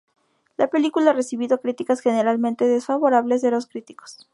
[0.57, 4.27] La película ha recibido críticas generalmente desfavorables de los críticos.